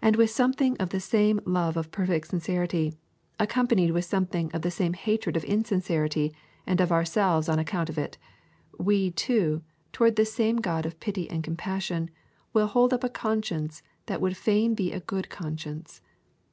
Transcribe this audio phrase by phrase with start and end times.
[0.00, 2.94] And with something of the same love of perfect sincerity,
[3.40, 6.32] accompanied with something of the same hatred of insincerity
[6.64, 8.18] and of ourselves on account of it,
[8.78, 12.08] we, too, toward this same God of pity and compassion,
[12.52, 16.02] will hold up a conscience that would fain be a good conscience.